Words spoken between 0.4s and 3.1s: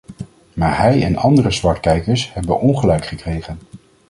Maar hij en andere zwartkijkers hebben ongelijk